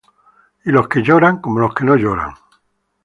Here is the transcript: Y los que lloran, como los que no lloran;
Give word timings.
Y 0.65 0.71
los 0.71 0.87
que 0.87 1.03
lloran, 1.03 1.41
como 1.41 1.59
los 1.59 1.75
que 1.75 1.83
no 1.85 1.95
lloran; 1.95 2.33